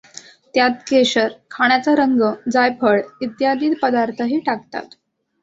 [0.55, 4.95] त्यात केशर, खाण्याचा रंग, जायफळ इत्यादी पदार्थही टाकतात.